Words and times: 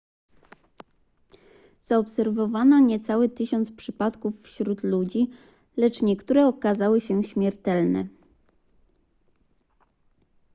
zaobserwowano 1.81 2.79
niecałe 2.79 3.29
tysiąc 3.29 3.71
przypadków 3.71 4.33
wśród 4.43 4.83
ludzi 4.83 5.29
lecz 5.77 6.01
niektóre 6.01 6.47
okazały 6.47 7.01
się 7.01 7.23
śmiertelne 7.23 8.07